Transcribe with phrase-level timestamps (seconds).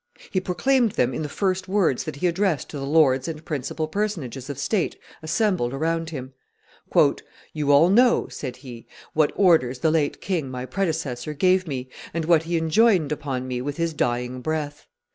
[0.31, 3.87] He proclaimed them in the first words that he addressed to the lords and principal
[3.87, 6.33] personages of state assembled around him.
[7.53, 12.25] "You all know," said he, "what orders the late king my predecessor gave me, and
[12.25, 14.87] what he enjoined upon me with his dying breath.